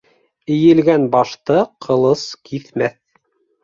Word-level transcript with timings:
Эйелгән 0.55 1.05
башты 1.17 1.61
ҡылыс 1.87 2.29
киҫмәҫ. 2.51 3.03